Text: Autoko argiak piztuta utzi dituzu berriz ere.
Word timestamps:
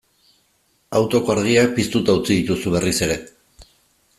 Autoko 0.99 1.33
argiak 1.35 1.69
piztuta 1.75 2.15
utzi 2.21 2.31
dituzu 2.41 2.73
berriz 2.77 2.95
ere. 3.09 3.19